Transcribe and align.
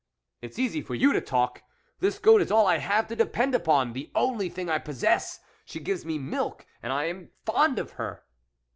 "It's 0.41 0.57
easy 0.57 0.81
for 0.81 0.95
you 0.95 1.13
to 1.13 1.21
talk. 1.21 1.61
This 1.99 2.17
goat 2.17 2.41
is 2.41 2.49
all 2.49 2.65
I 2.65 2.79
have 2.79 3.05
to 3.09 3.15
depend 3.15 3.53
upon, 3.53 3.93
the 3.93 4.09
only 4.15 4.49
thing 4.49 4.67
I 4.67 4.79
possess.'_ 4.79 5.37
She 5.63 5.79
gives 5.79 6.05
me 6.05 6.17
milk, 6.17 6.65
and 6.81 6.91
I 6.91 7.03
am 7.05 7.29
fond 7.45 7.77
of 7.77 7.91
her." 7.91 8.23